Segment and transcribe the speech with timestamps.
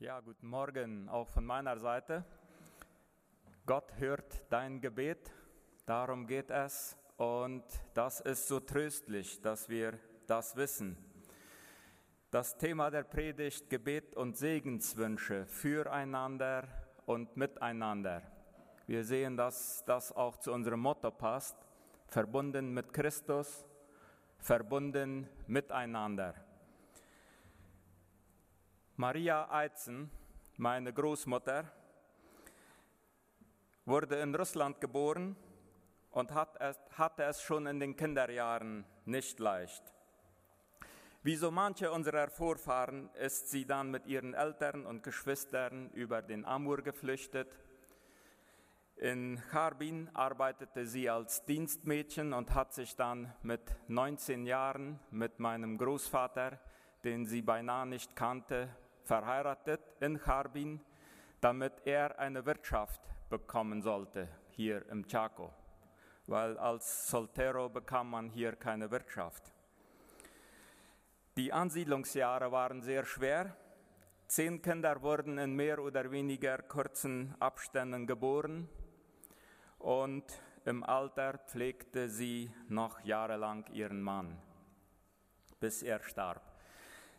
[0.00, 2.24] Ja, guten Morgen auch von meiner Seite.
[3.66, 5.32] Gott hört dein Gebet,
[5.86, 9.98] darum geht es und das ist so tröstlich, dass wir
[10.28, 10.96] das wissen.
[12.30, 16.68] Das Thema der Predigt Gebet und Segenswünsche füreinander
[17.04, 18.22] und miteinander.
[18.86, 21.56] Wir sehen, dass das auch zu unserem Motto passt,
[22.06, 23.66] verbunden mit Christus,
[24.38, 26.36] verbunden miteinander.
[29.00, 30.10] Maria Eizen,
[30.56, 31.70] meine Großmutter,
[33.84, 35.36] wurde in Russland geboren
[36.10, 39.84] und hatte es schon in den Kinderjahren nicht leicht.
[41.22, 46.44] Wie so manche unserer Vorfahren ist sie dann mit ihren Eltern und Geschwistern über den
[46.44, 47.56] Amur geflüchtet.
[48.96, 55.78] In Harbin arbeitete sie als Dienstmädchen und hat sich dann mit 19 Jahren mit meinem
[55.78, 56.58] Großvater,
[57.04, 58.68] den sie beinahe nicht kannte,
[59.08, 60.80] verheiratet in Harbin,
[61.40, 65.50] damit er eine Wirtschaft bekommen sollte hier im Chaco,
[66.26, 69.52] weil als Soltero bekam man hier keine Wirtschaft.
[71.38, 73.56] Die Ansiedlungsjahre waren sehr schwer.
[74.26, 78.68] Zehn Kinder wurden in mehr oder weniger kurzen Abständen geboren
[79.78, 80.24] und
[80.66, 84.36] im Alter pflegte sie noch jahrelang ihren Mann,
[85.60, 86.42] bis er starb.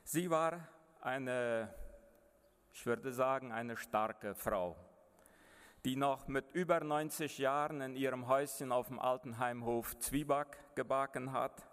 [0.04, 0.68] Sie war
[1.02, 1.74] eine,
[2.74, 4.76] ich würde sagen, eine starke Frau,
[5.86, 11.66] die noch mit über 90 Jahren in ihrem Häuschen auf dem Altenheimhof Zwieback gebacken hat.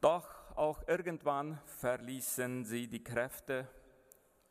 [0.00, 3.68] Doch auch irgendwann verließen sie die Kräfte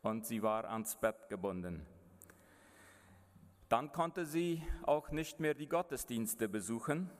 [0.02, 1.86] und sie war ans Bett gebunden.
[3.68, 7.10] Dann konnte sie auch nicht mehr die Gottesdienste besuchen,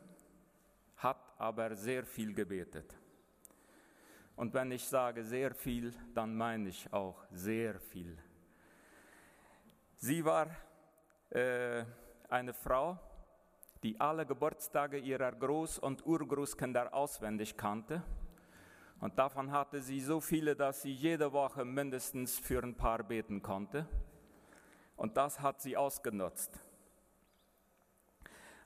[0.97, 2.97] hat aber sehr viel gebetet.
[4.37, 8.17] Und wenn ich sage sehr viel, dann meine ich auch sehr viel.
[9.97, 10.48] Sie war
[11.31, 11.84] äh,
[12.29, 12.98] eine Frau,
[13.83, 18.02] die alle Geburtstage ihrer Groß- und Urgroßkinder auswendig kannte.
[19.01, 23.42] Und davon hatte sie so viele, dass sie jede Woche mindestens für ein paar beten
[23.42, 23.86] konnte.
[24.97, 26.58] Und das hat sie ausgenutzt.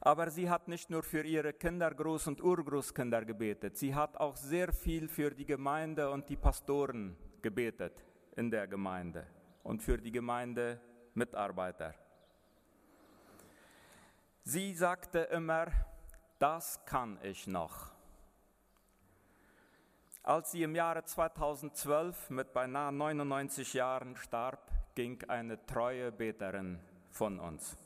[0.01, 4.37] Aber sie hat nicht nur für ihre Kinder, Groß- und Urgroßkinder gebetet, sie hat auch
[4.37, 7.93] sehr viel für die Gemeinde und die Pastoren gebetet
[8.37, 9.27] in der Gemeinde
[9.63, 11.95] und für die Gemeindemitarbeiter.
[14.43, 15.67] Sie sagte immer,
[16.39, 17.91] das kann ich noch.
[20.23, 26.81] Als sie im Jahre 2012 mit beinahe 99 Jahren starb, ging eine treue Beterin
[27.11, 27.77] von uns.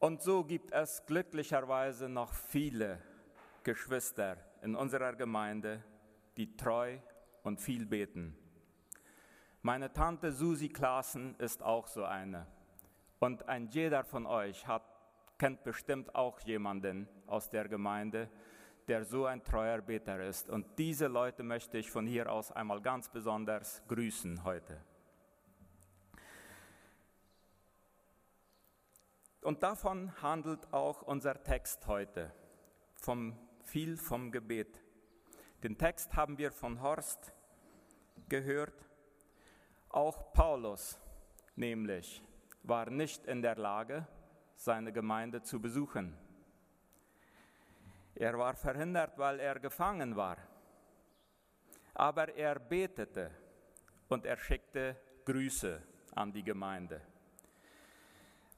[0.00, 3.02] Und so gibt es glücklicherweise noch viele
[3.62, 5.84] Geschwister in unserer Gemeinde,
[6.38, 6.96] die treu
[7.42, 8.34] und viel beten.
[9.60, 12.46] Meine Tante Susi Klaassen ist auch so eine.
[13.18, 14.82] Und ein jeder von euch hat,
[15.36, 18.30] kennt bestimmt auch jemanden aus der Gemeinde,
[18.88, 20.48] der so ein treuer Beter ist.
[20.48, 24.82] Und diese Leute möchte ich von hier aus einmal ganz besonders grüßen heute.
[29.42, 32.32] Und davon handelt auch unser Text heute,
[32.94, 34.82] vom viel vom Gebet.
[35.62, 37.32] Den Text haben wir von Horst
[38.28, 38.86] gehört.
[39.88, 40.98] Auch Paulus
[41.56, 42.22] nämlich
[42.62, 44.06] war nicht in der Lage,
[44.56, 46.16] seine Gemeinde zu besuchen.
[48.14, 50.36] Er war verhindert, weil er gefangen war.
[51.94, 53.30] Aber er betete
[54.08, 55.82] und er schickte Grüße
[56.14, 57.00] an die Gemeinde.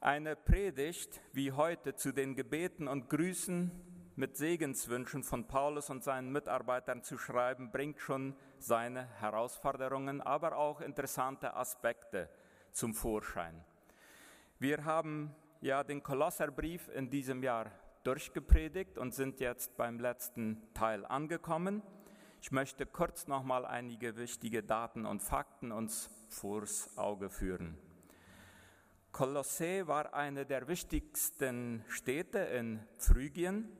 [0.03, 3.71] Eine Predigt wie heute zu den Gebeten und Grüßen
[4.17, 10.81] mit Segenswünschen von Paulus und seinen Mitarbeitern zu schreiben, bringt schon seine Herausforderungen, aber auch
[10.81, 12.29] interessante Aspekte
[12.73, 13.63] zum Vorschein.
[14.59, 17.71] Wir haben ja den Kolosserbrief in diesem Jahr
[18.03, 21.81] durchgepredigt und sind jetzt beim letzten Teil angekommen.
[22.41, 27.77] Ich möchte kurz noch mal einige wichtige Daten und Fakten uns vors Auge führen.
[29.13, 33.71] Kolossä war eine der wichtigsten Städte in Phrygien,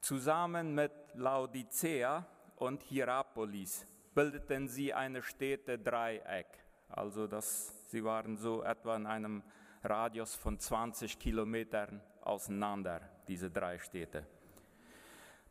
[0.00, 2.26] zusammen mit Laodicea
[2.56, 6.46] und Hierapolis bildeten sie eine Städte-Dreieck.
[6.88, 9.42] Also das, sie waren so etwa in einem
[9.82, 14.26] Radius von 20 Kilometern auseinander, diese drei Städte.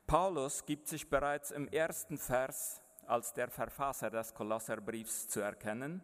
[0.08, 6.02] Paulus gibt sich bereits im ersten Vers als der Verfasser des Kolosserbriefs zu erkennen.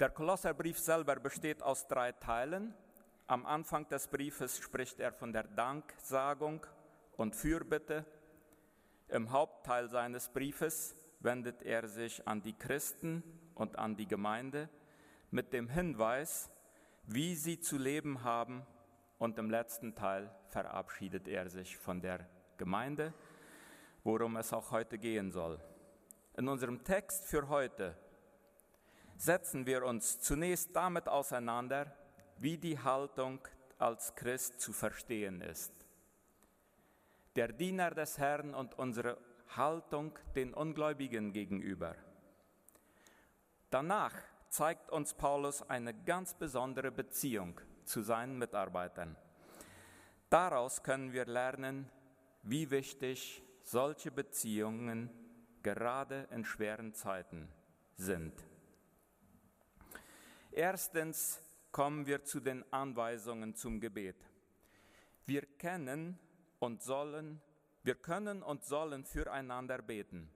[0.00, 2.72] Der Kolosserbrief selber besteht aus drei Teilen.
[3.26, 6.66] Am Anfang des Briefes spricht er von der Danksagung
[7.18, 8.06] und Fürbitte.
[9.08, 13.22] Im Hauptteil seines Briefes wendet er sich an die Christen
[13.54, 14.70] und an die Gemeinde
[15.30, 16.50] mit dem Hinweis,
[17.02, 18.66] wie sie zu leben haben
[19.18, 22.26] und im letzten Teil verabschiedet er sich von der
[22.56, 23.12] Gemeinde,
[24.02, 25.60] worum es auch heute gehen soll.
[26.38, 27.94] In unserem Text für heute
[29.20, 31.94] setzen wir uns zunächst damit auseinander,
[32.38, 33.38] wie die Haltung
[33.76, 35.72] als Christ zu verstehen ist.
[37.36, 39.18] Der Diener des Herrn und unsere
[39.54, 41.96] Haltung den Ungläubigen gegenüber.
[43.68, 44.14] Danach
[44.48, 49.16] zeigt uns Paulus eine ganz besondere Beziehung zu seinen Mitarbeitern.
[50.30, 51.90] Daraus können wir lernen,
[52.42, 55.10] wie wichtig solche Beziehungen
[55.62, 57.52] gerade in schweren Zeiten
[57.96, 58.49] sind.
[60.52, 64.16] Erstens kommen wir zu den Anweisungen zum Gebet.
[65.26, 66.18] Wir kennen
[66.58, 67.40] und sollen,
[67.84, 70.28] wir können und sollen füreinander beten.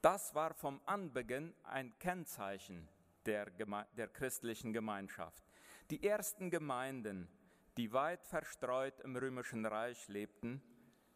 [0.00, 2.88] Das war vom Anbeginn ein Kennzeichen
[3.26, 3.50] der,
[3.96, 5.44] der christlichen Gemeinschaft.
[5.90, 7.28] Die ersten Gemeinden,
[7.76, 10.62] die weit verstreut im römischen Reich lebten,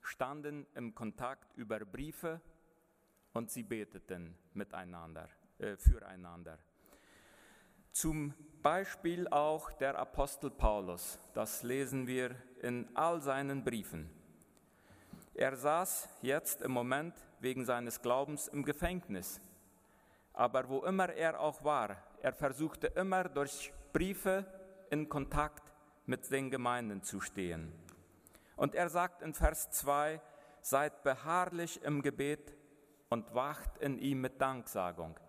[0.03, 2.41] standen im Kontakt über Briefe
[3.33, 6.59] und sie beteten miteinander, äh, füreinander.
[7.93, 14.09] Zum Beispiel auch der Apostel Paulus, das lesen wir in all seinen Briefen.
[15.35, 19.43] Er saß jetzt im Moment wegen seines Glaubens im Gefängnis,
[20.33, 24.47] aber wo immer er auch war, er versuchte immer durch Briefe
[24.91, 25.71] in Kontakt
[26.07, 27.75] mit den Gemeinden zu stehen.
[28.57, 30.19] Und er sagt in Vers 2,
[30.63, 32.57] seid beharrlich im Gebet
[33.11, 35.21] und wacht in ihm mit Danksagung.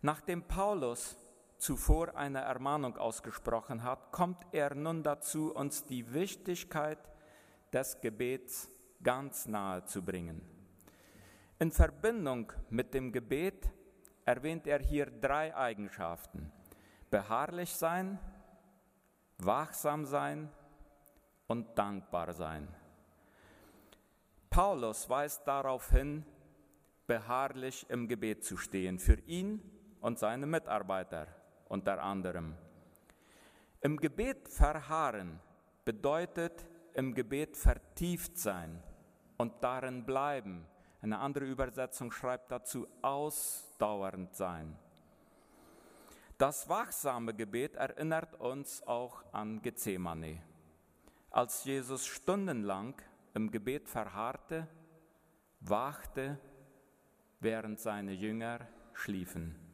[0.00, 1.18] Nachdem Paulus
[1.60, 6.98] zuvor eine Ermahnung ausgesprochen hat, kommt er nun dazu, uns die Wichtigkeit
[7.72, 8.68] des Gebets
[9.02, 10.40] ganz nahe zu bringen.
[11.58, 13.70] In Verbindung mit dem Gebet
[14.24, 16.50] erwähnt er hier drei Eigenschaften.
[17.10, 18.18] Beharrlich sein,
[19.38, 20.50] wachsam sein
[21.46, 22.68] und dankbar sein.
[24.48, 26.24] Paulus weist darauf hin,
[27.06, 29.60] beharrlich im Gebet zu stehen, für ihn
[30.00, 31.26] und seine Mitarbeiter
[31.70, 32.54] unter anderem.
[33.80, 35.40] Im Gebet verharren
[35.84, 38.82] bedeutet im Gebet vertieft sein
[39.38, 40.66] und darin bleiben.
[41.00, 44.76] Eine andere Übersetzung schreibt dazu ausdauernd sein.
[46.36, 50.42] Das wachsame Gebet erinnert uns auch an Gethsemane.
[51.30, 53.00] Als Jesus stundenlang
[53.34, 54.66] im Gebet verharrte,
[55.60, 56.38] wachte,
[57.38, 59.69] während seine Jünger schliefen.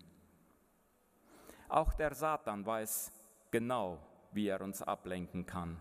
[1.68, 3.12] Auch der Satan weiß
[3.50, 3.98] genau,
[4.32, 5.80] wie er uns ablenken kann.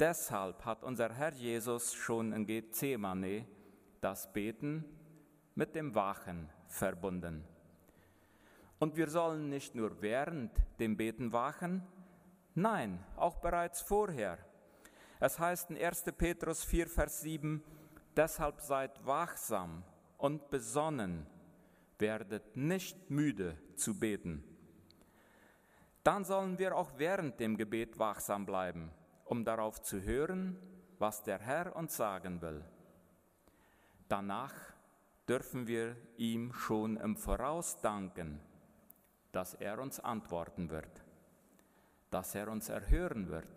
[0.00, 3.46] Deshalb hat unser Herr Jesus schon in Gethsemane
[4.00, 4.84] das Beten
[5.54, 7.44] mit dem Wachen verbunden.
[8.80, 10.50] Und wir sollen nicht nur während
[10.80, 11.86] dem Beten wachen,
[12.54, 14.38] nein, auch bereits vorher.
[15.20, 16.04] Es heißt in 1.
[16.18, 17.62] Petrus 4, Vers 7,
[18.16, 19.84] deshalb seid wachsam
[20.18, 21.26] und besonnen,
[21.98, 24.44] werdet nicht müde zu beten.
[26.04, 28.90] Dann sollen wir auch während dem Gebet wachsam bleiben,
[29.24, 30.58] um darauf zu hören,
[30.98, 32.62] was der Herr uns sagen will.
[34.06, 34.52] Danach
[35.26, 38.38] dürfen wir ihm schon im Voraus danken,
[39.32, 41.02] dass er uns antworten wird,
[42.10, 43.48] dass er uns erhören wird,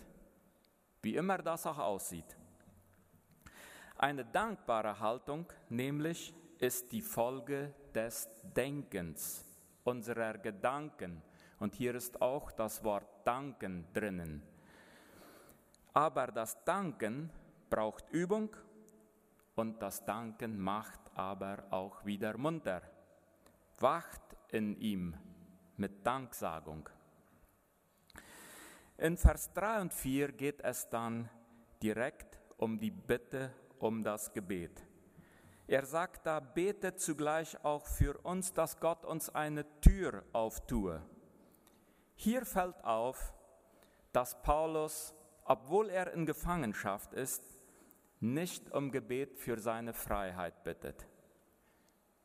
[1.01, 2.37] wie immer das auch aussieht.
[3.97, 9.43] Eine dankbare Haltung nämlich ist die Folge des Denkens,
[9.83, 11.21] unserer Gedanken,
[11.59, 14.43] und hier ist auch das Wort danken drinnen.
[15.93, 17.31] Aber das Danken
[17.69, 18.55] braucht Übung
[19.55, 22.81] und das Danken macht aber auch wieder munter.
[23.79, 25.15] Wacht in ihm
[25.75, 26.89] mit Danksagung.
[28.97, 31.29] In Vers 3 und 4 geht es dann
[31.81, 34.83] direkt um die Bitte um das Gebet.
[35.67, 41.01] Er sagt da, betet zugleich auch für uns, dass Gott uns eine Tür auftue.
[42.19, 43.31] Hier fällt auf,
[44.11, 45.13] dass Paulus,
[45.45, 47.43] obwohl er in Gefangenschaft ist,
[48.19, 51.07] nicht um Gebet für seine Freiheit bittet.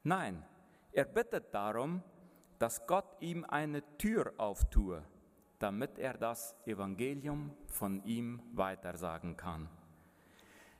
[0.02, 0.42] Nein,
[0.92, 2.02] er bittet darum,
[2.58, 5.04] dass Gott ihm eine Tür auftue,
[5.58, 9.68] damit er das Evangelium von ihm weitersagen kann.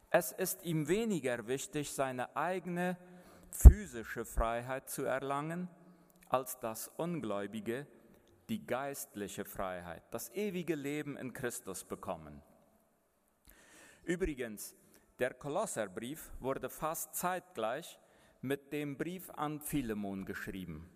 [0.09, 2.97] Es ist ihm weniger wichtig, seine eigene
[3.50, 5.69] physische Freiheit zu erlangen,
[6.31, 7.87] als das Ungläubige
[8.52, 12.42] die geistliche Freiheit, das ewige Leben in Christus bekommen.
[14.02, 14.76] Übrigens,
[15.18, 17.99] der Kolosserbrief wurde fast zeitgleich
[18.42, 20.90] mit dem Brief an Philemon geschrieben.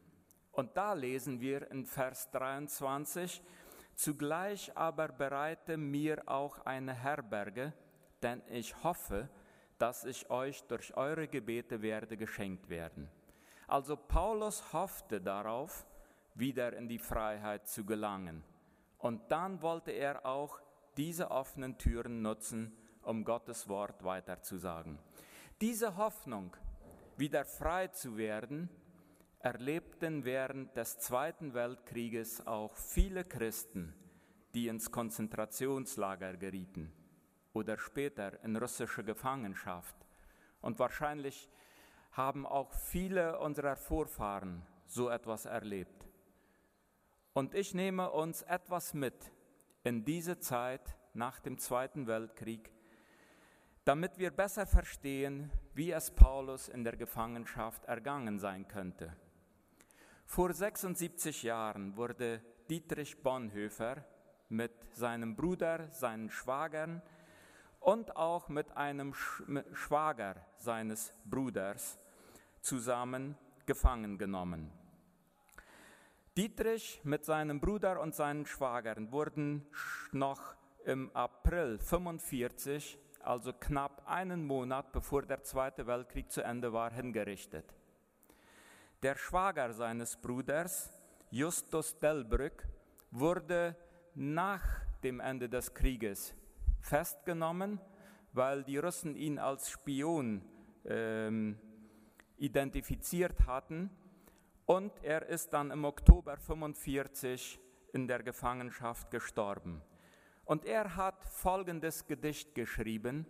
[0.53, 3.41] Und da lesen wir in Vers 23,
[3.95, 7.73] Zugleich aber bereite mir auch eine Herberge,
[8.21, 9.31] denn ich hoffe,
[9.79, 13.09] dass ich euch durch eure Gebete werde geschenkt werden.
[13.67, 15.87] Also Paulus hoffte darauf,
[16.39, 18.43] wieder in die Freiheit zu gelangen.
[18.99, 20.61] Und dann wollte er auch
[20.97, 24.99] diese offenen Türen nutzen, um Gottes Wort weiterzusagen.
[25.61, 26.57] Diese Hoffnung,
[27.17, 28.69] wieder frei zu werden,
[29.41, 33.95] erlebten während des Zweiten Weltkrieges auch viele Christen,
[34.55, 36.93] die ins Konzentrationslager gerieten
[37.53, 39.97] oder später in russische Gefangenschaft.
[40.61, 41.49] Und wahrscheinlich
[42.13, 45.96] haben auch viele unserer Vorfahren so etwas erlebt.
[47.37, 49.31] Und ich nehme uns etwas mit
[49.85, 52.73] in diese Zeit nach dem Zweiten Weltkrieg,
[53.85, 59.15] damit wir besser verstehen, wie es Paulus in der Gefangenschaft ergangen sein könnte.
[60.25, 62.41] Vor 76 Jahren wurde
[62.71, 64.03] Dietrich Bonhoeffer
[64.49, 67.03] mit seinem Bruder, seinen Schwagern
[67.81, 71.99] und auch mit einem Schwager seines Bruders
[72.63, 74.86] zusammen gefangen genommen.
[76.37, 79.65] Dietrich mit seinem Bruder und seinen Schwagern wurden
[80.13, 86.93] noch im April 45, also knapp einen Monat bevor der Zweite Weltkrieg zu Ende war,
[86.93, 87.65] hingerichtet.
[89.03, 90.93] Der Schwager seines Bruders,
[91.31, 92.69] Justus Delbrück,
[93.11, 93.75] wurde
[94.15, 94.63] nach
[95.03, 96.35] dem Ende des Krieges
[96.81, 97.81] festgenommen,
[98.35, 100.43] weil die Russen ihn als Spion
[100.85, 101.59] ähm,
[102.37, 103.89] identifiziert hatten.
[104.67, 107.61] Und er ist dann im Oktober 1945
[107.93, 109.81] in der Gefangenschaft gestorben.
[110.45, 113.27] Und er hat folgendes Gedicht geschrieben,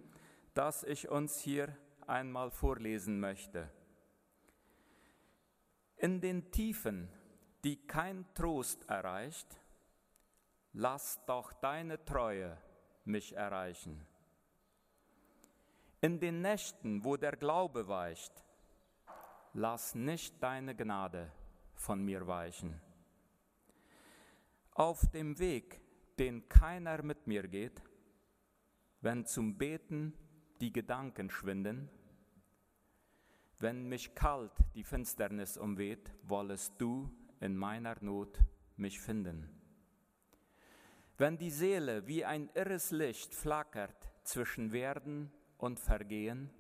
[0.55, 1.76] das ich uns hier
[2.07, 3.71] einmal vorlesen möchte.
[5.97, 7.09] In den Tiefen,
[7.64, 9.61] die kein Trost erreicht,
[10.73, 12.57] lass doch deine Treue
[13.05, 14.07] mich erreichen.
[16.00, 18.46] In den Nächten, wo der Glaube weicht,
[19.57, 21.33] lass nicht deine Gnade
[21.75, 22.79] von mir weichen.
[24.73, 25.81] Auf dem Weg,
[26.19, 27.83] den keiner mit mir geht,
[29.01, 30.13] wenn zum Beten
[30.61, 31.89] die Gedanken schwinden,
[33.59, 37.11] wenn mich kalt die Finsternis umweht, wollest du
[37.41, 38.39] in meiner Not
[38.77, 39.49] mich finden.
[41.17, 46.51] Wenn die Seele wie ein irres Licht flackert zwischen Werden und Vergehen,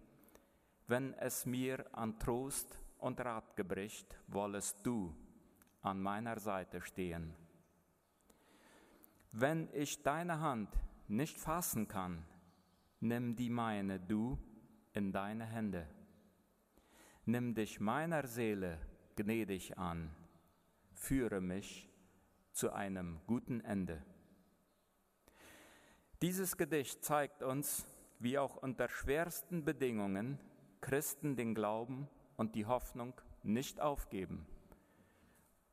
[0.86, 5.14] wenn es mir an Trost und Rat gebricht, wollest du
[5.82, 7.34] an meiner Seite stehen.
[9.32, 10.70] Wenn ich deine Hand
[11.08, 12.24] nicht fassen kann,
[13.00, 14.38] nimm die meine, du,
[14.92, 15.86] in deine Hände
[17.26, 18.78] nimm dich meiner Seele
[19.16, 20.14] gnädig an,
[20.94, 21.90] führe mich
[22.52, 24.02] zu einem guten Ende.
[26.22, 27.86] Dieses Gedicht zeigt uns,
[28.20, 30.38] wie auch unter schwersten Bedingungen
[30.80, 34.46] Christen den Glauben und die Hoffnung nicht aufgeben.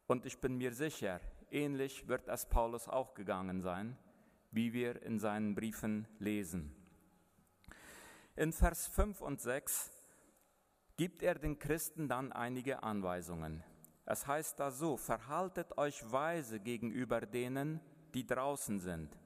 [0.08, 1.20] Und ich bin mir sicher,
[1.51, 3.98] ähnlich wird es Paulus auch gegangen sein,
[4.51, 6.75] wie wir in seinen Briefen lesen.
[8.36, 9.91] In Vers 5 und 6
[10.98, 13.63] gibt er den Christen dann einige Anweisungen.
[14.05, 17.79] Es heißt da so, verhaltet euch weise gegenüber denen,
[18.13, 19.17] die draußen sind.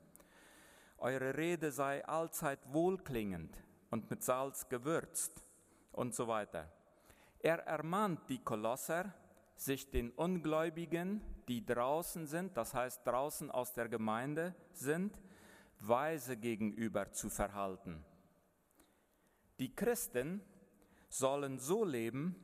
[0.97, 3.55] Eure Rede sei allzeit wohlklingend
[3.89, 5.43] und mit Salz gewürzt
[5.91, 6.71] und so weiter.
[7.39, 9.13] Er ermahnt die Kolosser,
[9.55, 15.19] sich den Ungläubigen, die draußen sind, das heißt draußen aus der Gemeinde sind,
[15.79, 18.03] weise gegenüber zu verhalten.
[19.59, 20.41] Die Christen
[21.09, 22.35] sollen so leben,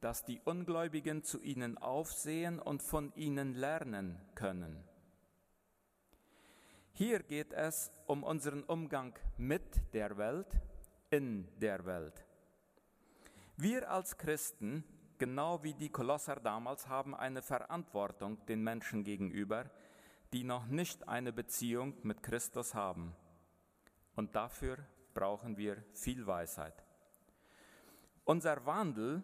[0.00, 4.82] dass die Ungläubigen zu ihnen aufsehen und von ihnen lernen können.
[6.92, 10.48] Hier geht es um unseren Umgang mit der Welt,
[11.10, 12.25] in der Welt.
[13.58, 14.84] Wir als Christen,
[15.16, 19.70] genau wie die Kolosser damals, haben eine Verantwortung den Menschen gegenüber,
[20.34, 23.16] die noch nicht eine Beziehung mit Christus haben.
[24.14, 24.76] Und dafür
[25.14, 26.84] brauchen wir viel Weisheit.
[28.26, 29.22] Unser Wandel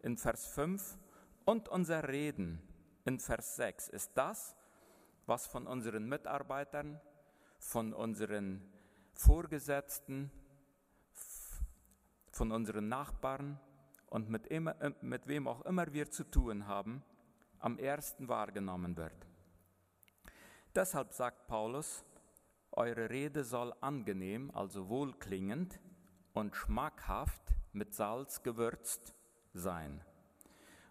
[0.00, 0.96] in Vers 5
[1.44, 2.62] und unser Reden
[3.04, 4.56] in Vers 6 ist das,
[5.26, 6.98] was von unseren Mitarbeitern,
[7.58, 8.62] von unseren
[9.12, 10.30] Vorgesetzten,
[12.30, 13.60] von unseren Nachbarn
[14.14, 17.02] und mit, immer, äh, mit wem auch immer wir zu tun haben,
[17.58, 19.26] am ersten wahrgenommen wird.
[20.72, 22.04] Deshalb sagt Paulus,
[22.70, 25.80] eure Rede soll angenehm, also wohlklingend
[26.32, 27.42] und schmackhaft
[27.72, 29.16] mit Salz gewürzt
[29.52, 30.00] sein.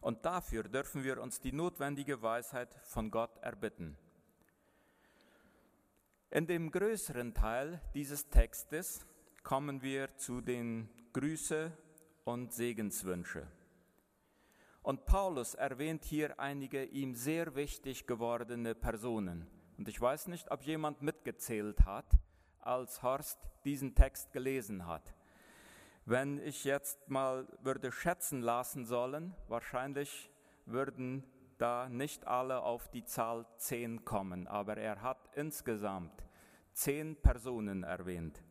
[0.01, 3.97] Und dafür dürfen wir uns die notwendige Weisheit von Gott erbitten.
[6.29, 9.05] In dem größeren Teil dieses Textes
[9.43, 11.71] kommen wir zu den Grüße
[12.23, 13.47] und Segenswünsche.
[14.81, 19.47] Und Paulus erwähnt hier einige ihm sehr wichtig gewordene Personen.
[19.77, 22.11] Und ich weiß nicht, ob jemand mitgezählt hat,
[22.59, 25.13] als Horst diesen Text gelesen hat.
[26.05, 30.29] Wenn ich jetzt mal würde schätzen lassen sollen, wahrscheinlich
[30.65, 31.23] würden
[31.57, 36.25] da nicht alle auf die Zahl 10 kommen, aber er hat insgesamt
[36.73, 38.41] zehn Personen erwähnt.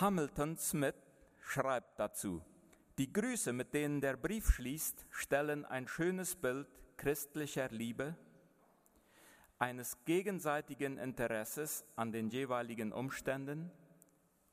[0.00, 0.94] Hamilton Smith
[1.42, 2.42] schreibt dazu,
[2.98, 8.16] die Grüße, mit denen der Brief schließt, stellen ein schönes Bild christlicher Liebe,
[9.58, 13.70] eines gegenseitigen Interesses an den jeweiligen Umständen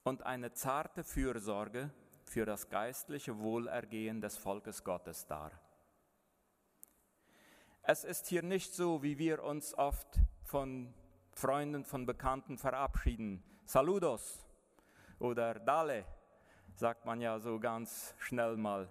[0.04, 1.92] und eine zarte Fürsorge
[2.26, 5.52] für das geistliche Wohlergehen des Volkes Gottes dar.
[7.82, 10.94] Es ist hier nicht so, wie wir uns oft von
[11.34, 13.44] Freunden, von Bekannten verabschieden.
[13.66, 14.46] Saludos
[15.18, 16.06] oder Dale,
[16.80, 18.90] sagt man ja so ganz schnell mal.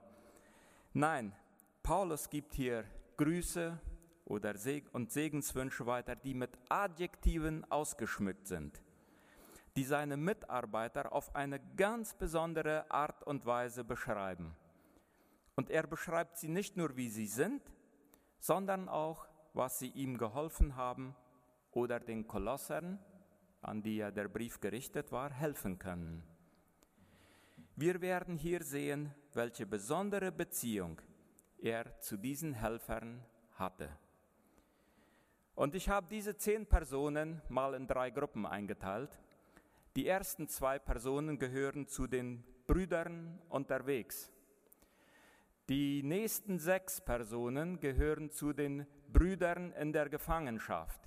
[0.92, 1.35] Nein,
[1.83, 2.85] Paulus gibt hier
[3.16, 3.78] Grüße
[4.25, 8.80] oder Seg und Segenswünsche weiter, die mit Adjektiven ausgeschmückt sind
[9.78, 14.57] die seine Mitarbeiter auf eine ganz besondere Art und Weise beschreiben.
[15.54, 17.62] Und er beschreibt sie nicht nur, wie sie sind,
[18.40, 21.14] sondern auch, was sie ihm geholfen haben
[21.71, 22.99] oder den Kolossern,
[23.62, 26.25] an die ja der Brief gerichtet war, helfen können.
[27.80, 31.00] Wir werden hier sehen, welche besondere Beziehung
[31.58, 33.88] er zu diesen Helfern hatte.
[35.54, 39.16] Und ich habe diese zehn Personen mal in drei Gruppen eingeteilt.
[39.94, 44.32] Die ersten zwei Personen gehören zu den Brüdern unterwegs.
[45.68, 51.00] Die nächsten sechs Personen gehören zu den Brüdern in der Gefangenschaft.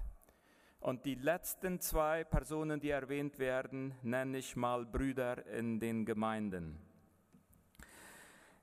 [0.82, 6.76] Und die letzten zwei Personen, die erwähnt werden, nenne ich mal Brüder in den Gemeinden.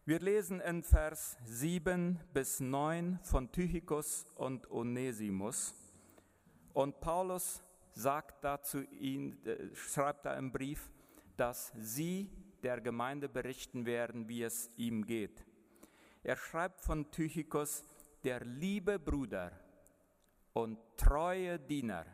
[0.04, 5.76] Wir lesen in Vers 7 bis 9 von Tychicus und Onesimus.
[6.72, 10.90] Und Paulus sagt dazu ihn, äh, schreibt da im Brief,
[11.36, 12.32] dass sie
[12.64, 15.46] der Gemeinde berichten werden, wie es ihm geht.
[16.24, 17.84] Er schreibt von Tychicus,
[18.24, 19.52] der liebe Bruder
[20.58, 22.04] und treue Diener.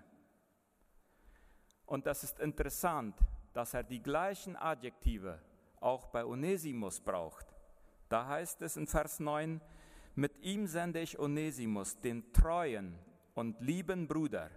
[1.86, 3.18] Und das ist interessant,
[3.52, 5.40] dass er die gleichen Adjektive
[5.80, 7.46] auch bei Onesimus braucht.
[8.08, 9.60] Da heißt es in Vers 9,
[10.14, 12.98] mit ihm sende ich Onesimus, den treuen
[13.34, 14.50] und lieben Bruder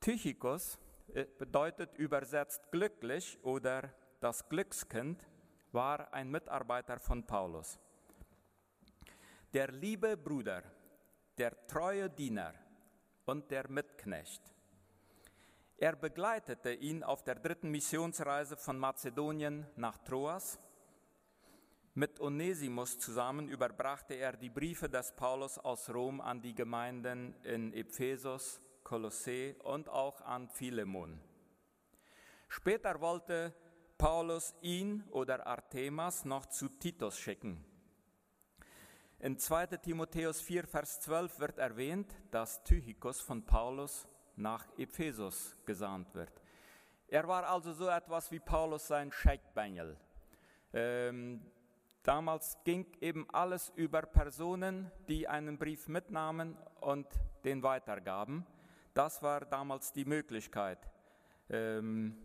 [0.00, 0.78] Tychikos
[1.12, 5.26] äh, bedeutet übersetzt glücklich oder das Glückskind,
[5.72, 7.78] war ein Mitarbeiter von Paulus.
[9.52, 10.62] Der liebe Bruder,
[11.38, 12.52] der treue Diener
[13.24, 14.42] und der Mitknecht.
[15.76, 20.58] Er begleitete ihn auf der dritten Missionsreise von Mazedonien nach Troas.
[21.94, 27.72] Mit Onesimus zusammen überbrachte er die Briefe des Paulus aus Rom an die Gemeinden in
[27.72, 31.20] Ephesus, Kolossee und auch an Philemon.
[32.48, 33.54] Später wollte
[33.98, 37.64] Paulus ihn oder Artemas noch zu Titus schicken.
[39.20, 46.14] In 2 Timotheus 4, Vers 12 wird erwähnt, dass Tychicus von Paulus nach Ephesus gesandt
[46.14, 46.30] wird.
[47.08, 49.96] Er war also so etwas wie Paulus sein Scheikbengel.
[50.72, 51.40] Ähm,
[52.04, 57.08] damals ging eben alles über Personen, die einen Brief mitnahmen und
[57.44, 58.46] den weitergaben.
[58.94, 60.78] Das war damals die Möglichkeit.
[61.50, 62.16] Ähm,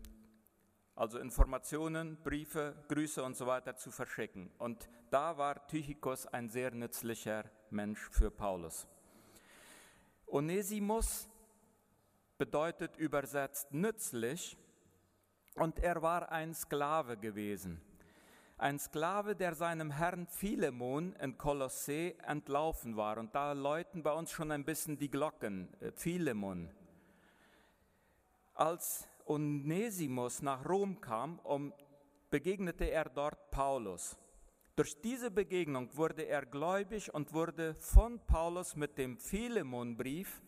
[0.94, 4.50] also Informationen, Briefe, Grüße und so weiter zu verschicken.
[4.58, 8.86] Und da war Tychikos ein sehr nützlicher Mensch für Paulus.
[10.26, 11.28] Onesimus
[12.38, 14.56] bedeutet übersetzt nützlich
[15.54, 17.80] und er war ein Sklave gewesen
[18.56, 23.18] ein Sklave, der seinem Herrn Philemon in Kolossee entlaufen war.
[23.18, 26.70] Und da läuten bei uns schon ein bisschen die Glocken, äh, Philemon.
[28.54, 31.72] Als Onesimus nach Rom kam, um,
[32.30, 34.16] begegnete er dort Paulus.
[34.76, 40.42] Durch diese Begegnung wurde er gläubig und wurde von Paulus mit dem Philemonbrief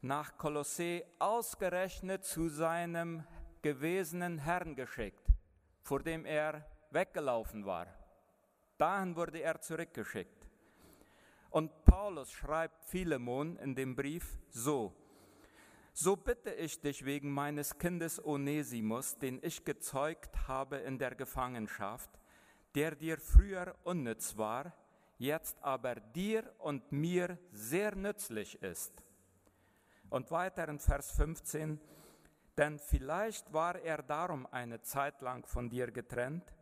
[0.00, 3.24] nach Kolossee ausgerechnet zu seinem
[3.60, 5.26] gewesenen Herrn geschickt,
[5.82, 7.86] vor dem er weggelaufen war.
[8.78, 10.48] Dahin wurde er zurückgeschickt.
[11.50, 14.92] Und Paulus schreibt Philemon in dem Brief so,
[15.96, 22.10] so bitte ich dich wegen meines Kindes Onesimus, den ich gezeugt habe in der Gefangenschaft,
[22.74, 24.72] der dir früher unnütz war,
[25.18, 29.04] jetzt aber dir und mir sehr nützlich ist.
[30.10, 31.80] Und weiter in Vers 15,
[32.56, 36.52] denn vielleicht war er darum eine Zeit lang von dir getrennt,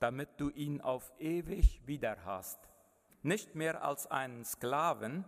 [0.00, 2.58] damit du ihn auf ewig wieder hast,
[3.22, 5.24] nicht mehr als einen Sklaven,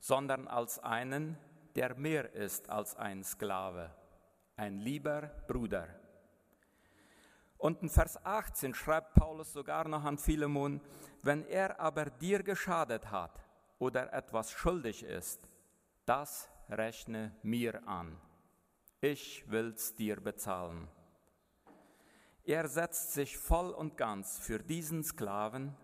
[0.00, 1.36] sondern als einen,
[1.74, 3.90] der mehr ist als ein Sklave,
[4.56, 5.88] ein lieber Bruder.
[7.58, 10.80] Und in Vers 18 schreibt Paulus sogar noch an Philemon,
[11.22, 13.40] wenn er aber dir geschadet hat
[13.78, 15.48] oder etwas schuldig ist,
[16.04, 18.20] das rechne mir an.
[19.00, 20.88] Ich will's dir bezahlen.
[22.44, 25.76] Er setzt sich voll und ganz für diesen Sklaven,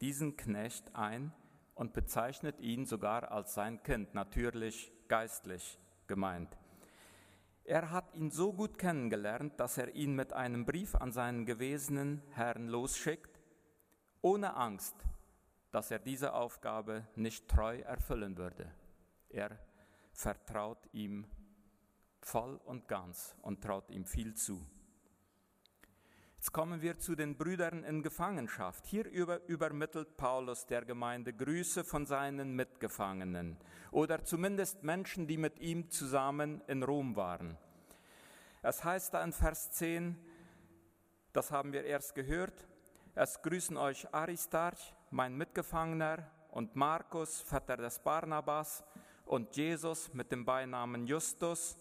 [0.00, 1.32] diesen Knecht ein
[1.74, 6.56] und bezeichnet ihn sogar als sein Kind, natürlich geistlich gemeint.
[7.64, 12.22] Er hat ihn so gut kennengelernt, dass er ihn mit einem Brief an seinen gewesenen
[12.30, 13.40] Herrn losschickt,
[14.20, 14.96] ohne Angst,
[15.70, 18.70] dass er diese Aufgabe nicht treu erfüllen würde.
[19.28, 19.58] Er
[20.12, 21.26] vertraut ihm
[22.20, 24.66] voll und ganz und traut ihm viel zu.
[26.42, 28.84] Jetzt kommen wir zu den Brüdern in Gefangenschaft.
[28.86, 33.56] Hier über, übermittelt Paulus der Gemeinde Grüße von seinen Mitgefangenen
[33.92, 37.56] oder zumindest Menschen, die mit ihm zusammen in Rom waren.
[38.60, 40.18] Es heißt da in Vers 10,
[41.32, 42.66] das haben wir erst gehört,
[43.14, 48.82] es grüßen euch Aristarch, mein Mitgefangener, und Markus, Vetter des Barnabas,
[49.26, 51.76] und Jesus mit dem Beinamen Justus.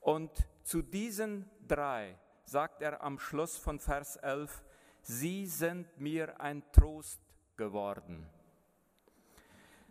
[0.00, 4.64] Und zu diesen drei sagt er am Schluss von Vers 11,
[5.02, 7.20] Sie sind mir ein Trost
[7.56, 8.28] geworden.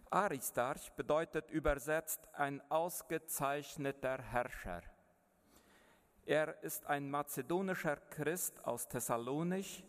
[0.10, 4.82] Aristarch bedeutet übersetzt ein ausgezeichneter Herrscher.
[6.26, 9.84] Er ist ein mazedonischer Christ aus Thessalonich,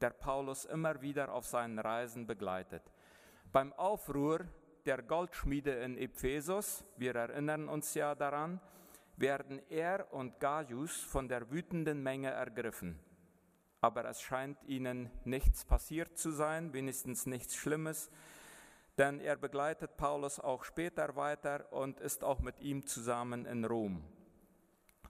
[0.00, 2.82] der Paulus immer wieder auf seinen Reisen begleitet.
[3.50, 4.46] Beim Aufruhr
[4.84, 8.60] der Goldschmiede in Ephesus, wir erinnern uns ja daran,
[9.16, 12.98] werden er und Gaius von der wütenden Menge ergriffen.
[13.80, 18.10] Aber es scheint ihnen nichts passiert zu sein, wenigstens nichts Schlimmes,
[18.98, 24.02] denn er begleitet Paulus auch später weiter und ist auch mit ihm zusammen in Rom,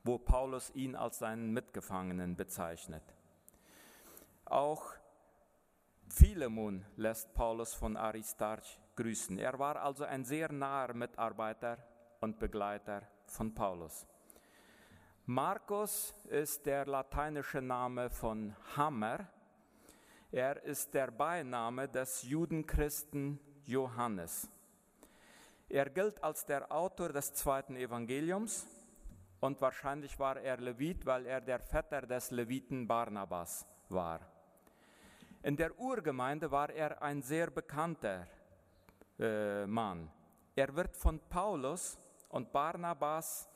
[0.03, 3.05] wo Paulus ihn als seinen Mitgefangenen bezeichnet.
[4.45, 4.93] Auch
[6.09, 9.39] Philemon lässt Paulus von Aristarch grüßen.
[9.39, 11.79] Er war also ein sehr naher Mitarbeiter
[12.21, 14.07] und Begleiter von Paulus.
[15.25, 19.27] Markus ist der lateinische Name von Hammer.
[20.31, 24.49] Er ist der Beiname des Judenchristen Johannes.
[25.69, 28.67] Er gilt als der Autor des zweiten Evangeliums
[29.41, 34.21] und wahrscheinlich war er Levit, weil er der Vetter des Leviten Barnabas war.
[35.43, 38.27] In der Urgemeinde war er ein sehr bekannter
[39.19, 40.11] äh, Mann.
[40.55, 43.49] Er wird von Paulus und Barnabas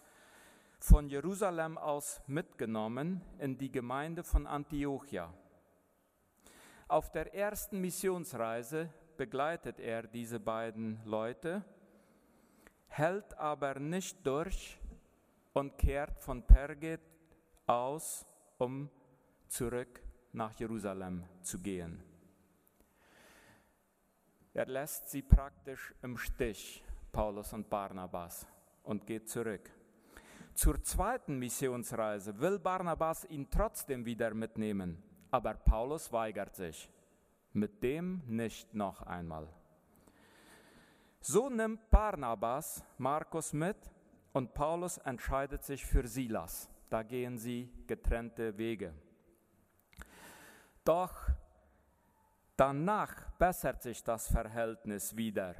[0.80, 5.32] von Jerusalem aus mitgenommen in die Gemeinde von Antiochia.
[6.88, 11.62] Auf der ersten Missionsreise begleitet er diese beiden Leute,
[12.88, 14.78] hält aber nicht durch
[15.52, 16.98] und kehrt von Perge
[17.66, 18.26] aus,
[18.58, 18.90] um
[19.48, 20.02] zurück
[20.32, 22.02] nach Jerusalem zu gehen.
[24.54, 28.46] Er lässt sie praktisch im Stich, Paulus und Barnabas
[28.90, 29.70] und geht zurück.
[30.52, 35.00] Zur zweiten Missionsreise will Barnabas ihn trotzdem wieder mitnehmen,
[35.30, 36.90] aber Paulus weigert sich.
[37.52, 39.48] Mit dem nicht noch einmal.
[41.20, 43.76] So nimmt Barnabas Markus mit
[44.32, 46.68] und Paulus entscheidet sich für Silas.
[46.88, 48.92] Da gehen sie getrennte Wege.
[50.84, 51.14] Doch
[52.56, 55.54] danach bessert sich das Verhältnis wieder.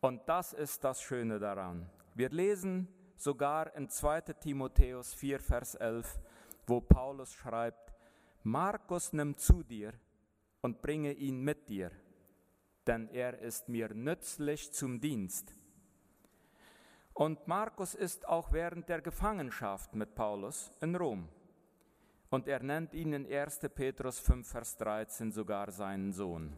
[0.00, 1.90] Und das ist das Schöne daran.
[2.18, 6.18] Wir lesen sogar in 2 Timotheus 4, Vers 11,
[6.66, 7.94] wo Paulus schreibt,
[8.42, 9.92] Markus nimm zu dir
[10.60, 11.92] und bringe ihn mit dir,
[12.88, 15.54] denn er ist mir nützlich zum Dienst.
[17.14, 21.28] Und Markus ist auch während der Gefangenschaft mit Paulus in Rom.
[22.30, 23.60] Und er nennt ihn in 1.
[23.72, 26.56] Petrus 5, Vers 13 sogar seinen Sohn.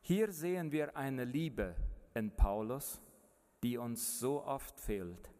[0.00, 1.76] Hier sehen wir eine Liebe
[2.14, 3.02] in Paulus,
[3.62, 5.30] die uns so oft fehlt.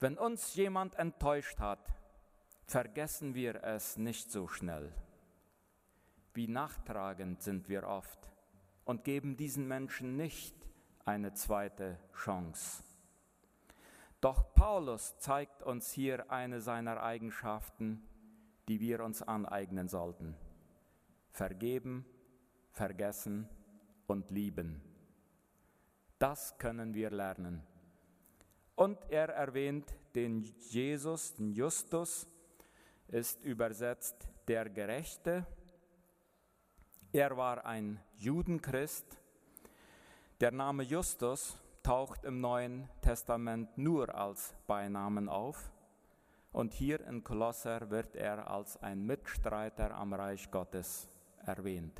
[0.00, 1.92] Wenn uns jemand enttäuscht hat,
[2.66, 4.92] vergessen wir es nicht so schnell.
[6.34, 8.30] Wie nachtragend sind wir oft
[8.84, 10.54] und geben diesen Menschen nicht
[11.04, 12.84] eine zweite Chance.
[14.20, 18.02] Doch Paulus zeigt uns hier eine seiner Eigenschaften,
[18.68, 20.36] die wir uns aneignen sollten.
[21.30, 22.04] Vergeben,
[22.72, 23.48] vergessen
[24.06, 24.82] und lieben.
[26.18, 27.62] Das können wir lernen.
[28.74, 32.28] Und er erwähnt den Jesus, den Justus,
[33.08, 35.46] ist übersetzt der Gerechte.
[37.12, 39.18] Er war ein Judenchrist.
[40.40, 45.72] Der Name Justus taucht im Neuen Testament nur als Beinamen auf.
[46.52, 51.08] Und hier in Kolosser wird er als ein Mitstreiter am Reich Gottes
[51.44, 51.98] erwähnt.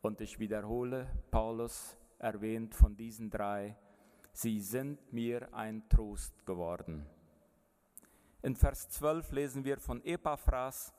[0.00, 3.76] Und ich wiederhole, Paulus erwähnt von diesen drei,
[4.32, 7.06] sie sind mir ein Trost geworden.
[8.42, 10.92] In Vers 12 lesen wir von Epaphras,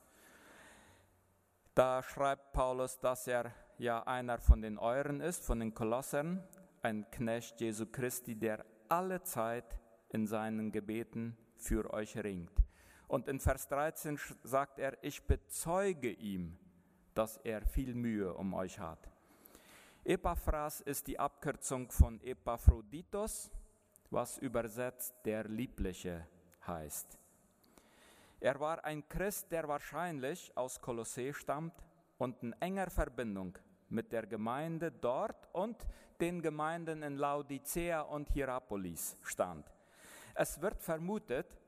[1.74, 6.42] da schreibt Paulus, dass er ja einer von den Euren ist, von den Kolossern,
[6.82, 9.78] ein Knecht Jesu Christi, der alle Zeit
[10.08, 12.52] in seinen Gebeten für euch ringt.
[13.06, 16.58] Und in Vers 13 sagt er, ich bezeuge ihm,
[17.14, 19.07] dass er viel Mühe um euch hat.
[20.08, 23.50] Epaphras ist die Abkürzung von Epaphroditos,
[24.08, 26.26] was übersetzt der Liebliche
[26.66, 27.18] heißt.
[28.40, 31.74] Er war ein Christ, der wahrscheinlich aus Kolossee stammt
[32.16, 33.58] und in enger Verbindung
[33.90, 35.76] mit der Gemeinde dort und
[36.18, 39.70] den Gemeinden in Laodicea und Hierapolis stand.
[40.34, 41.58] Es wird vermutet,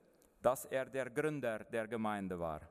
[0.41, 2.63] dass er der Gründer der Gemeinde war.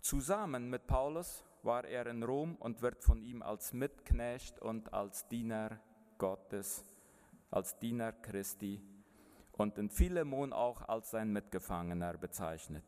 [0.00, 5.26] Zusammen mit Paulus war er in Rom und wird von ihm als Mitknecht und als
[5.28, 5.80] Diener
[6.18, 6.84] Gottes,
[7.50, 8.82] als Diener Christi
[9.52, 12.84] und in Philemon auch als sein Mitgefangener bezeichnet.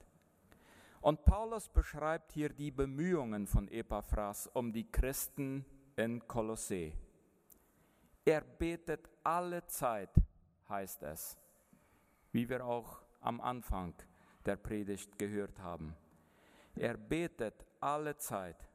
[1.01, 5.65] Und Paulus beschreibt hier die Bemühungen von Epaphras um die Christen
[5.97, 6.95] in Kolossee.
[8.25, 10.11] Er betet alle Zeit,
[10.69, 11.39] heißt es,
[12.33, 13.95] wie wir auch am Anfang
[14.45, 15.95] der Predigt gehört haben.
[16.75, 18.69] Er betet alle Zeit.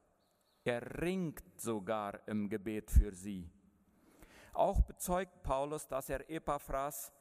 [0.64, 3.50] Er ringt sogar im Gebet für sie.
[4.54, 7.12] Auch bezeugt Paulus, dass er Epaphras,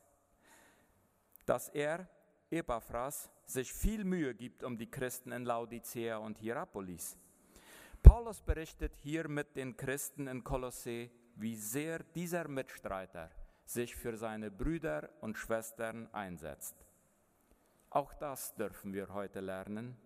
[1.47, 2.09] dass er
[2.51, 7.17] Epaphras sich viel Mühe gibt um die Christen in Laodicea und Hierapolis.
[8.03, 13.31] Paulus berichtet hier mit den Christen in Kolossee, wie sehr dieser Mitstreiter
[13.65, 16.75] sich für seine Brüder und Schwestern einsetzt.
[17.91, 19.97] Auch das dürfen wir heute lernen,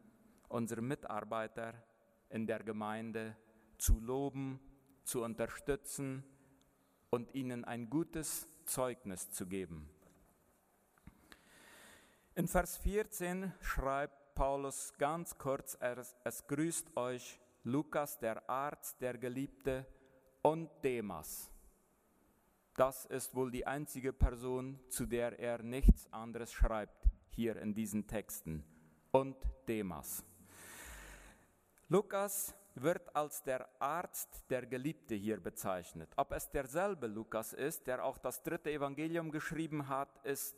[0.54, 1.74] unsere Mitarbeiter
[2.30, 3.36] in der Gemeinde
[3.76, 4.60] zu loben,
[5.02, 6.24] zu unterstützen
[7.10, 9.90] und ihnen ein gutes Zeugnis zu geben.
[12.36, 15.76] In Vers 14 schreibt Paulus ganz kurz,
[16.24, 19.86] es, grüßt euch Lukas, der Arzt, der Geliebte
[20.42, 21.50] und Demas.
[22.76, 28.06] Das ist wohl die einzige Person, zu der er nichts anderes schreibt hier in diesen
[28.06, 28.64] Texten.
[29.12, 29.36] Und
[29.68, 30.24] Demas.
[31.88, 36.10] Lukas wird als der Arzt der Geliebte hier bezeichnet.
[36.16, 40.56] Ob es derselbe Lukas ist, der auch das dritte Evangelium geschrieben hat, ist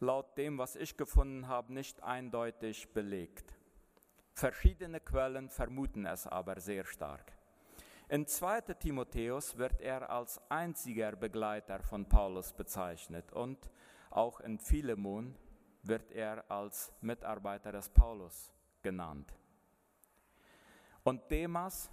[0.00, 3.54] laut dem, was ich gefunden habe, nicht eindeutig belegt.
[4.34, 7.32] Verschiedene Quellen vermuten es aber sehr stark.
[8.08, 8.60] In 2.
[8.74, 13.70] Timotheus wird er als einziger Begleiter von Paulus bezeichnet und
[14.10, 15.34] auch in Philemon
[15.82, 18.52] wird er als Mitarbeiter des Paulus
[18.82, 19.34] genannt.
[21.04, 21.90] Und Demas,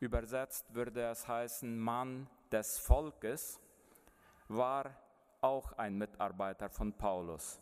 [0.00, 3.58] übersetzt würde es heißen Mann des Volkes,
[4.48, 4.94] war
[5.40, 7.58] auch ein Mitarbeiter von Paulus.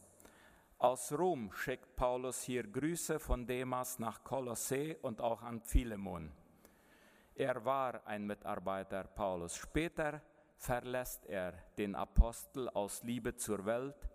[0.79, 6.33] Aus Rom schickt Paulus hier Grüße von Demas nach Kolossee und auch an Philemon.
[7.37, 9.57] Er war ein Mitarbeiter Paulus.
[9.57, 10.21] Später
[10.57, 14.09] verlässt er den Apostel aus Liebe zur Welt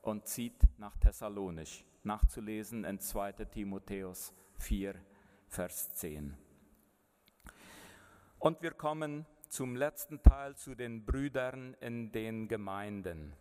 [0.00, 4.94] und zieht nach Thessalonich, nachzulesen in 2 Timotheus 4,
[5.50, 6.36] Vers 10.
[8.38, 13.34] Und wir kommen zum letzten Teil zu den Brüdern in den Gemeinden.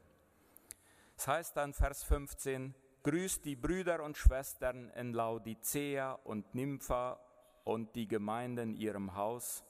[1.16, 7.20] Es heißt dann Vers 15, grüßt die Brüder und Schwestern in Laodicea und Nympha
[7.64, 9.64] und die Gemeinde in ihrem Haus.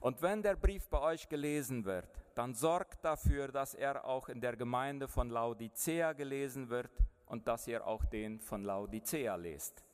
[0.00, 4.40] Und wenn der Brief bei euch gelesen wird, dann sorgt dafür, dass er auch in
[4.40, 6.90] der Gemeinde von Laodicea gelesen wird
[7.26, 9.84] und dass ihr auch den von Laodicea lest.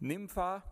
[0.00, 0.62] Nympha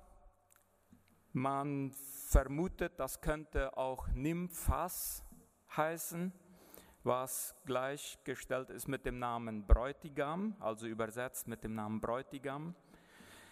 [1.36, 5.22] man vermutet, das könnte auch Nymphas
[5.76, 6.32] heißen,
[7.04, 12.74] was gleichgestellt ist mit dem Namen Bräutigam, also übersetzt mit dem Namen Bräutigam.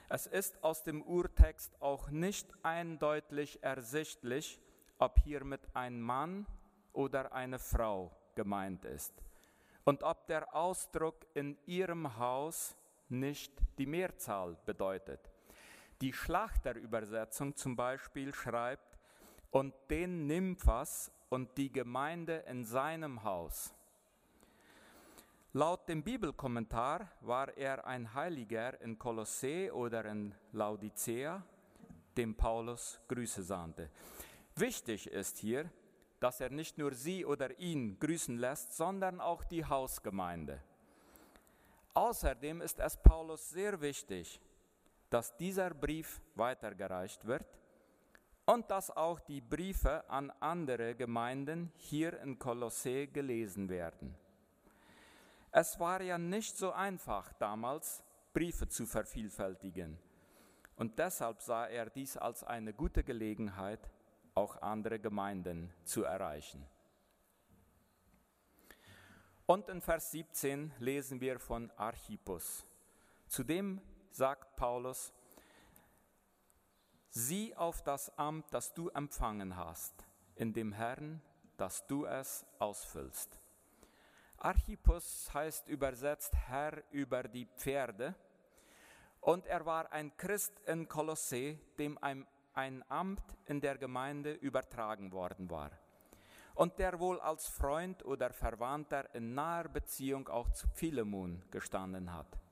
[0.08, 4.60] Es ist aus dem Urtext auch nicht eindeutig ersichtlich,
[4.96, 6.46] ob hiermit ein Mann
[6.94, 9.12] oder eine Frau gemeint ist
[9.84, 12.76] und ob der Ausdruck in ihrem Haus
[13.10, 15.33] nicht die Mehrzahl bedeutet.
[16.00, 18.94] Die Schlachterübersetzung zum Beispiel schreibt,
[19.54, 23.72] und den Nymphas und die Gemeinde in seinem Haus.
[25.52, 31.40] Laut dem Bibelkommentar war er ein Heiliger in Kolossee oder in Laodicea,
[32.16, 33.90] dem Paulus Grüße sandte.
[34.56, 35.70] Wichtig ist hier,
[36.18, 40.60] dass er nicht nur sie oder ihn grüßen lässt, sondern auch die Hausgemeinde.
[41.94, 44.40] Außerdem ist es Paulus sehr wichtig,
[45.14, 47.46] dass dieser Brief weitergereicht wird
[48.46, 54.16] und dass auch die Briefe an andere Gemeinden hier in Kolossee gelesen werden.
[55.52, 60.00] Es war ja nicht so einfach damals, Briefe zu vervielfältigen.
[60.74, 63.88] Und deshalb sah er dies als eine gute Gelegenheit,
[64.34, 66.66] auch andere Gemeinden zu erreichen.
[69.46, 72.66] Und in Vers 17 lesen wir von Archippus.
[73.28, 73.80] Zudem
[74.14, 75.12] sagt Paulus,
[77.10, 81.20] sieh auf das Amt, das du empfangen hast, in dem Herrn,
[81.56, 83.40] dass du es ausfüllst.
[84.38, 88.14] Archippus heißt übersetzt Herr über die Pferde.
[89.20, 95.12] Und er war ein Christ in Kolossee, dem ein, ein Amt in der Gemeinde übertragen
[95.12, 95.70] worden war.
[96.54, 102.43] Und der wohl als Freund oder Verwandter in naher Beziehung auch zu Philemon gestanden hat.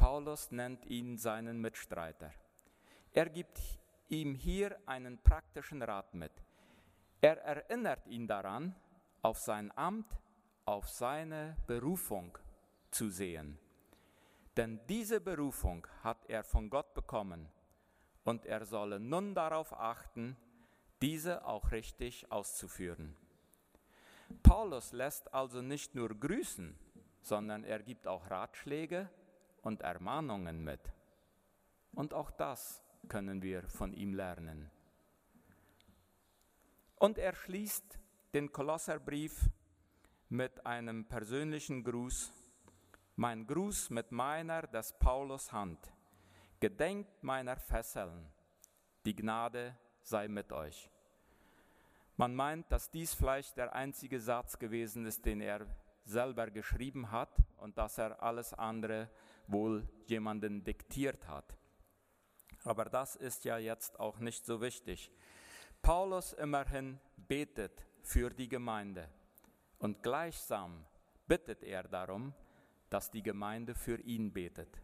[0.00, 2.32] Paulus nennt ihn seinen Mitstreiter.
[3.12, 3.60] Er gibt
[4.08, 6.32] ihm hier einen praktischen Rat mit.
[7.20, 8.74] Er erinnert ihn daran,
[9.20, 10.06] auf sein Amt
[10.64, 12.38] auf seine Berufung
[12.90, 13.58] zu sehen.
[14.56, 17.50] Denn diese Berufung hat er von Gott bekommen
[18.24, 20.34] und er solle nun darauf achten,
[21.02, 23.16] diese auch richtig auszuführen.
[24.42, 26.78] Paulus lässt also nicht nur grüßen,
[27.20, 29.10] sondern er gibt auch Ratschläge
[29.62, 30.80] und Ermahnungen mit.
[31.92, 34.70] Und auch das können wir von ihm lernen.
[36.96, 37.98] Und er schließt
[38.34, 39.48] den Kolosserbrief
[40.28, 42.32] mit einem persönlichen Gruß.
[43.16, 45.78] Mein Gruß mit meiner des Paulus Hand.
[46.60, 48.26] Gedenkt meiner Fesseln.
[49.04, 50.90] Die Gnade sei mit euch.
[52.16, 55.66] Man meint, dass dies vielleicht der einzige Satz gewesen ist, den er
[56.04, 59.10] selber geschrieben hat und dass er alles andere
[59.46, 61.56] wohl jemanden diktiert hat.
[62.64, 65.10] Aber das ist ja jetzt auch nicht so wichtig.
[65.82, 69.08] Paulus immerhin betet für die Gemeinde.
[69.78, 70.84] Und gleichsam
[71.26, 72.34] bittet er darum,
[72.90, 74.82] dass die Gemeinde für ihn betet.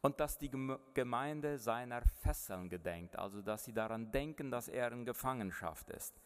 [0.00, 0.50] Und dass die
[0.94, 6.22] Gemeinde seiner Fesseln gedenkt, also dass sie daran denken, dass er in Gefangenschaft ist.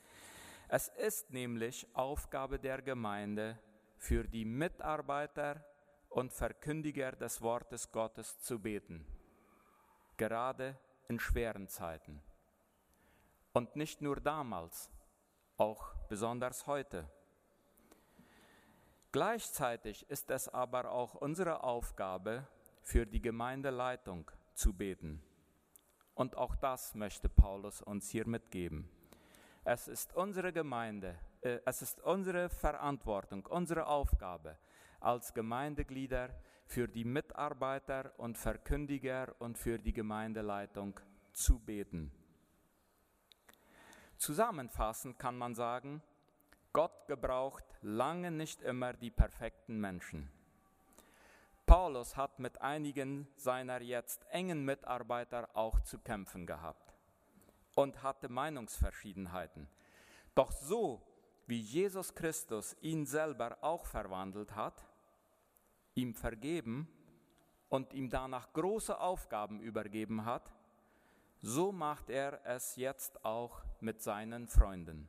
[0.77, 3.57] Es ist nämlich Aufgabe der Gemeinde,
[3.97, 5.65] für die Mitarbeiter
[6.09, 9.07] und Verkündiger des Wortes Gottes zu beten,
[10.17, 12.21] gerade in schweren Zeiten.
[13.53, 14.91] Und nicht nur damals,
[15.59, 17.09] auch besonders heute.
[19.13, 22.49] Gleichzeitig ist es aber auch unsere Aufgabe,
[22.83, 25.23] für die Gemeindeleitung zu beten.
[26.15, 28.91] Und auch das möchte Paulus uns hier mitgeben.
[29.66, 34.59] Es ist unsere Gemeinde, äh, es ist unsere Verantwortung, unsere Aufgabe
[35.00, 36.29] als Gemeindeglieder
[36.66, 41.00] für die Mitarbeiter und Verkündiger und für die Gemeindeleitung
[41.33, 42.12] zu beten.
[44.18, 46.03] Zusammenfassend kann man sagen,
[46.74, 50.31] Gott gebraucht lange nicht immer die perfekten Menschen.
[51.64, 56.84] Paulus hat mit einigen seiner jetzt engen Mitarbeiter auch zu kämpfen gehabt
[57.75, 59.69] und hatte Meinungsverschiedenheiten.
[60.35, 61.03] Doch so
[61.47, 64.85] wie Jesus Christus ihn selber auch verwandelt hat,
[65.95, 66.89] ihm vergeben
[67.69, 70.53] und ihm danach große Aufgaben übergeben hat,
[71.43, 75.09] so macht er es jetzt auch mit seinen Freunden.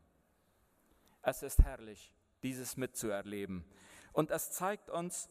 [1.22, 3.64] Es ist herrlich, dieses mitzuerleben.
[4.12, 5.30] Und es zeigt uns,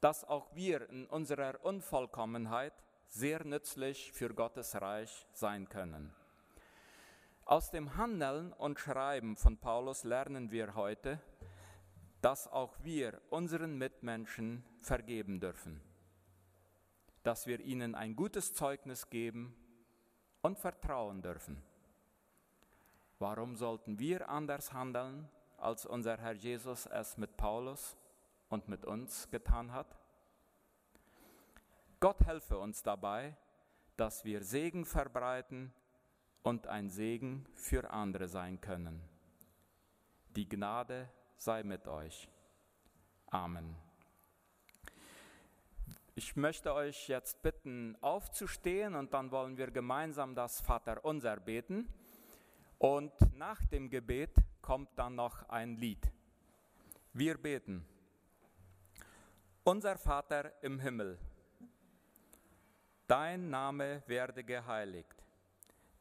[0.00, 2.74] dass auch wir in unserer Unvollkommenheit
[3.08, 6.14] sehr nützlich für Gottes Reich sein können.
[7.52, 11.20] Aus dem Handeln und Schreiben von Paulus lernen wir heute,
[12.22, 15.82] dass auch wir unseren Mitmenschen vergeben dürfen,
[17.24, 19.54] dass wir ihnen ein gutes Zeugnis geben
[20.40, 21.62] und vertrauen dürfen.
[23.18, 25.28] Warum sollten wir anders handeln,
[25.58, 27.98] als unser Herr Jesus es mit Paulus
[28.48, 29.98] und mit uns getan hat?
[32.00, 33.36] Gott helfe uns dabei,
[33.98, 35.74] dass wir Segen verbreiten
[36.42, 39.00] und ein Segen für andere sein können.
[40.36, 42.28] Die Gnade sei mit euch.
[43.26, 43.76] Amen.
[46.14, 51.88] Ich möchte euch jetzt bitten, aufzustehen und dann wollen wir gemeinsam das Vaterunser beten.
[52.78, 56.10] Und nach dem Gebet kommt dann noch ein Lied.
[57.14, 57.86] Wir beten.
[59.64, 61.18] Unser Vater im Himmel,
[63.06, 65.24] dein Name werde geheiligt,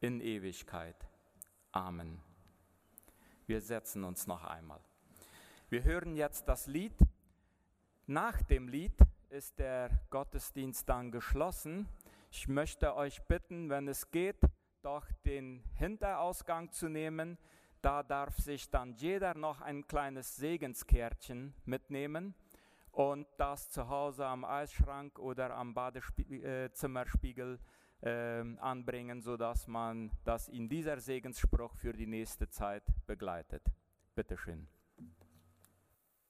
[0.00, 1.08] in Ewigkeit.
[1.72, 2.20] Amen.
[3.46, 4.80] Wir setzen uns noch einmal.
[5.68, 6.94] Wir hören jetzt das Lied.
[8.06, 8.96] Nach dem Lied
[9.30, 11.88] ist der Gottesdienst dann geschlossen.
[12.30, 14.40] Ich möchte euch bitten, wenn es geht,
[14.82, 17.38] doch den Hinterausgang zu nehmen.
[17.82, 22.34] Da darf sich dann jeder noch ein kleines Segenskärtchen mitnehmen
[22.92, 27.60] und das zu Hause am Eisschrank oder am Badezimmerspiegel
[28.02, 33.62] äh, anbringen, sodass man das in dieser Segensspruch für die nächste Zeit begleitet.
[34.14, 34.68] Bitteschön.